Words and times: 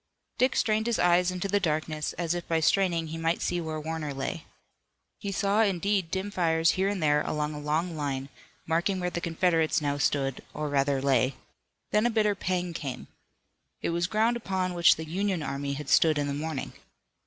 Dick 0.39 0.55
strained 0.55 0.87
his 0.87 0.97
eyes 0.97 1.29
into 1.29 1.47
the 1.47 1.59
darkness, 1.59 2.13
as 2.13 2.33
if 2.33 2.47
by 2.47 2.59
straining 2.59 3.09
he 3.09 3.19
might 3.19 3.39
see 3.39 3.61
where 3.61 3.79
Warner 3.79 4.15
lay. 4.15 4.45
He 5.19 5.31
saw, 5.31 5.61
indeed, 5.61 6.09
dim 6.09 6.31
fires 6.31 6.71
here 6.71 6.89
and 6.89 7.03
there 7.03 7.21
along 7.21 7.53
a 7.53 7.59
long 7.59 7.95
line, 7.95 8.29
marking 8.65 8.99
where 8.99 9.11
the 9.11 9.21
Confederates 9.21 9.79
now 9.79 9.99
stood, 9.99 10.41
or 10.55 10.69
rather 10.69 11.03
lay. 11.03 11.35
Then 11.91 12.07
a 12.07 12.09
bitter 12.09 12.33
pang 12.33 12.73
came. 12.73 13.09
It 13.83 13.91
was 13.91 14.07
ground 14.07 14.35
upon 14.35 14.73
which 14.73 14.95
the 14.95 15.05
Union 15.05 15.43
army 15.43 15.73
had 15.73 15.87
stood 15.87 16.17
in 16.17 16.25
the 16.25 16.33
morning. 16.33 16.73